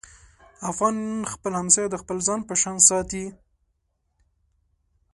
افغان 0.71 0.97
خپل 1.33 1.51
همسایه 1.59 1.89
د 1.91 1.95
خپل 2.01 2.17
ځان 2.27 2.39
په 2.49 2.53
شان 2.61 2.77
ساتي. 2.89 3.25